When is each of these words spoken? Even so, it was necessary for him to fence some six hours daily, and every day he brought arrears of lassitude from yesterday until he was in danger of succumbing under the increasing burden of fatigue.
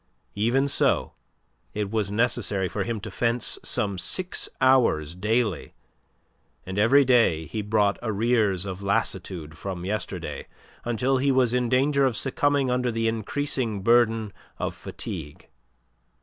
Even 0.33 0.67
so, 0.67 1.13
it 1.75 1.91
was 1.91 2.09
necessary 2.09 2.67
for 2.67 2.83
him 2.83 2.99
to 3.01 3.11
fence 3.11 3.59
some 3.63 3.99
six 3.99 4.49
hours 4.59 5.13
daily, 5.13 5.75
and 6.65 6.79
every 6.79 7.05
day 7.05 7.45
he 7.45 7.61
brought 7.61 7.99
arrears 8.01 8.65
of 8.65 8.81
lassitude 8.81 9.55
from 9.55 9.85
yesterday 9.85 10.47
until 10.85 11.17
he 11.19 11.31
was 11.31 11.53
in 11.53 11.69
danger 11.69 12.03
of 12.03 12.17
succumbing 12.17 12.71
under 12.71 12.89
the 12.91 13.07
increasing 13.07 13.83
burden 13.83 14.33
of 14.57 14.73
fatigue. 14.73 15.47